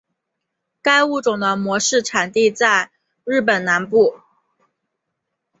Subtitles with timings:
[0.81, 2.89] 该物种的模式产地在
[3.23, 4.19] 日本南部。